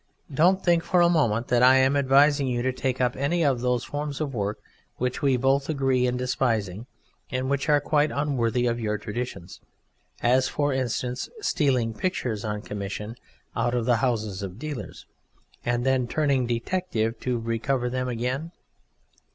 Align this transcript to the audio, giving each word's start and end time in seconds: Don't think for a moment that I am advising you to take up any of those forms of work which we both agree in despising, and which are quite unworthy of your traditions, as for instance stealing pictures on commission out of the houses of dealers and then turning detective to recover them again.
Don't 0.33 0.63
think 0.63 0.83
for 0.83 0.99
a 1.01 1.09
moment 1.11 1.49
that 1.49 1.61
I 1.61 1.75
am 1.75 1.95
advising 1.95 2.47
you 2.47 2.63
to 2.63 2.73
take 2.73 2.99
up 2.99 3.15
any 3.15 3.45
of 3.45 3.61
those 3.61 3.83
forms 3.83 4.19
of 4.19 4.33
work 4.33 4.57
which 4.97 5.21
we 5.21 5.37
both 5.37 5.69
agree 5.69 6.07
in 6.07 6.17
despising, 6.17 6.87
and 7.29 7.51
which 7.51 7.69
are 7.69 7.79
quite 7.79 8.09
unworthy 8.11 8.65
of 8.65 8.79
your 8.79 8.97
traditions, 8.97 9.59
as 10.23 10.47
for 10.47 10.73
instance 10.73 11.29
stealing 11.39 11.93
pictures 11.93 12.43
on 12.43 12.63
commission 12.63 13.15
out 13.55 13.75
of 13.75 13.85
the 13.85 13.97
houses 13.97 14.41
of 14.41 14.57
dealers 14.57 15.05
and 15.63 15.85
then 15.85 16.07
turning 16.07 16.47
detective 16.47 17.19
to 17.19 17.37
recover 17.37 17.87
them 17.87 18.07
again. 18.07 18.51